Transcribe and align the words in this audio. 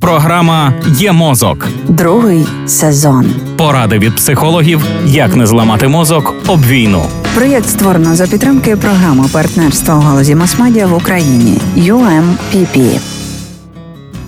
Програма 0.00 0.72
Є 0.98 1.12
мозок. 1.12 1.68
Другий 1.88 2.46
сезон. 2.66 3.26
Поради 3.56 3.98
від 3.98 4.16
психологів, 4.16 4.84
як 5.06 5.36
не 5.36 5.46
зламати 5.46 5.88
мозок 5.88 6.34
об 6.46 6.66
війну. 6.66 7.02
Проєкт 7.34 7.68
створено 7.68 8.14
за 8.14 8.26
підтримки 8.26 8.76
програми 8.76 9.24
партнерства 9.32 9.94
у 9.94 10.00
галузі 10.00 10.34
масмедіа 10.34 10.86
в 10.86 10.94
Україні 10.94 11.58
UMPP. 11.76 13.00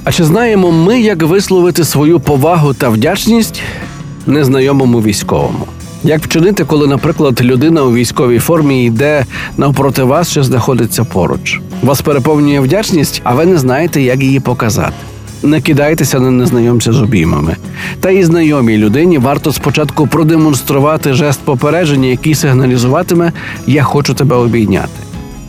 А 0.05 0.13
чи 0.13 0.25
знаємо 0.25 0.73
ми, 0.73 1.01
як 1.01 1.23
висловити 1.23 1.85
свою 1.85 2.21
повагу 2.21 2.75
та 2.75 2.89
вдячність 2.89 3.63
незнайомому 4.27 5.03
військовому? 5.03 5.67
Як 6.05 6.23
вчинити, 6.23 6.65
коли, 6.65 6.87
наприклад, 6.87 7.41
людина 7.45 7.83
у 7.83 7.95
військовій 7.95 8.39
формі 8.39 8.85
йде 8.85 9.27
навпроти 9.57 10.03
вас, 10.03 10.31
що 10.31 10.43
знаходиться 10.45 11.05
поруч? 11.05 11.61
Вас 11.83 12.01
переповнює 12.01 12.61
вдячність, 12.61 13.21
а 13.25 13.35
ви 13.35 13.47
не 13.47 13.59
знаєте, 13.59 14.03
як 14.03 14.21
її 14.21 14.41
показати. 14.41 14.95
Не 15.43 15.61
кидайтеся 15.61 16.21
на 16.21 16.31
незнайомця 16.31 16.93
з 16.93 17.03
обіймами. 17.03 17.57
Та 18.01 18.11
і 18.11 18.25
знайомій 18.25 18.79
людині 18.79 19.19
варто 19.19 19.53
спочатку 19.53 20.07
продемонструвати 20.07 21.13
жест 21.13 21.41
попередження, 21.45 22.09
який 22.09 22.35
сигналізуватиме 22.35 23.33
Я 23.67 23.83
хочу 23.83 24.15
тебе 24.15 24.37
обійняти. 24.37 24.89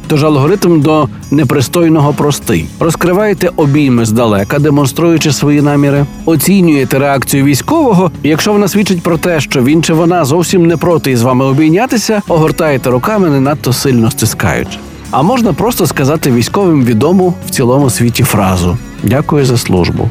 Тож 0.07 0.23
алгоритм 0.23 0.81
до 0.81 1.07
непристойного 1.31 2.13
простий. 2.13 2.67
Розкриваєте 2.79 3.49
обійми 3.55 4.05
здалека, 4.05 4.59
демонструючи 4.59 5.31
свої 5.31 5.61
наміри, 5.61 6.05
оцінюєте 6.25 6.99
реакцію 6.99 7.43
військового. 7.43 8.11
Якщо 8.23 8.53
вона 8.53 8.67
свідчить 8.67 9.01
про 9.03 9.17
те, 9.17 9.39
що 9.39 9.63
він 9.63 9.83
чи 9.83 9.93
вона 9.93 10.25
зовсім 10.25 10.65
не 10.65 10.77
проти 10.77 11.11
із 11.11 11.21
вами 11.21 11.45
обійнятися, 11.45 12.21
огортаєте 12.27 12.89
руками, 12.89 13.29
не 13.29 13.39
надто 13.39 13.73
сильно 13.73 14.11
стискаючи. 14.11 14.77
А 15.11 15.21
можна 15.21 15.53
просто 15.53 15.87
сказати 15.87 16.31
військовим 16.31 16.85
відому 16.85 17.33
в 17.47 17.49
цілому 17.49 17.89
світі 17.89 18.23
фразу 18.23 18.77
Дякую 19.03 19.45
за 19.45 19.57
службу. 19.57 20.09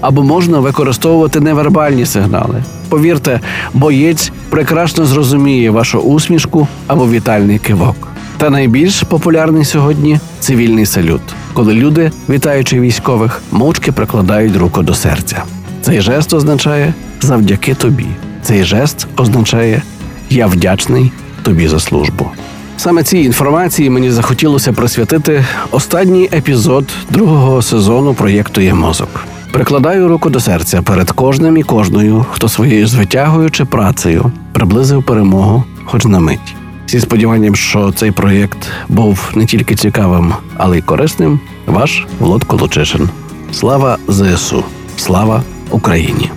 Або 0.00 0.22
можна 0.22 0.58
використовувати 0.58 1.40
невербальні 1.40 2.06
сигнали. 2.06 2.62
Повірте, 2.88 3.40
боєць 3.74 4.32
прекрасно 4.50 5.04
зрозуміє 5.04 5.70
вашу 5.70 5.98
усмішку 5.98 6.68
або 6.86 7.08
вітальний 7.08 7.58
кивок. 7.58 8.08
Та 8.36 8.50
найбільш 8.50 9.02
популярний 9.02 9.64
сьогодні 9.64 10.18
цивільний 10.40 10.86
салют, 10.86 11.22
коли 11.52 11.74
люди, 11.74 12.12
вітаючи 12.28 12.80
військових, 12.80 13.42
мовчки 13.52 13.92
прикладають 13.92 14.56
руку 14.56 14.82
до 14.82 14.94
серця. 14.94 15.42
Цей 15.82 16.00
жест 16.00 16.34
означає 16.34 16.94
завдяки 17.20 17.74
тобі. 17.74 18.06
Цей 18.42 18.64
жест 18.64 19.06
означає 19.16 19.82
я 20.30 20.46
вдячний 20.46 21.12
тобі 21.42 21.68
за 21.68 21.80
службу. 21.80 22.30
Саме 22.76 23.02
цій 23.02 23.18
інформації 23.18 23.90
мені 23.90 24.10
захотілося 24.10 24.72
присвятити 24.72 25.44
останній 25.70 26.28
епізод 26.32 26.84
другого 27.10 27.62
сезону 27.62 28.14
проєкту 28.14 28.60
Є 28.60 28.74
мозок. 28.74 29.08
Прикладаю 29.52 30.08
руку 30.08 30.30
до 30.30 30.40
серця 30.40 30.82
перед 30.82 31.10
кожним 31.10 31.56
і 31.56 31.62
кожною, 31.62 32.26
хто 32.32 32.48
своєю 32.48 32.86
звитягою 32.86 33.50
чи 33.50 33.64
працею 33.64 34.32
приблизив 34.52 35.02
перемогу, 35.02 35.64
хоч 35.84 36.04
на 36.04 36.20
мить. 36.20 36.54
Зі 36.88 37.00
сподіванням, 37.00 37.56
що 37.56 37.92
цей 37.92 38.10
проєкт 38.10 38.68
був 38.88 39.30
не 39.34 39.46
тільки 39.46 39.74
цікавим, 39.74 40.32
але 40.56 40.78
й 40.78 40.82
корисним. 40.82 41.40
Ваш 41.66 42.06
Володко 42.18 42.56
Лучишин. 42.56 43.08
Слава 43.52 43.98
ЗСУ! 44.08 44.64
Слава 44.96 45.42
Україні! 45.70 46.30